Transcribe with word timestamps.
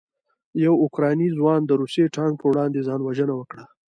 یو 0.63 0.73
اوکراني 0.83 1.27
ځوان 1.37 1.59
د 1.65 1.71
روسي 1.81 2.05
ټانک 2.15 2.33
په 2.39 2.45
وړاندې 2.51 2.85
ځان 2.87 2.99
وژنه 3.03 3.33
وکړه. 3.37 3.65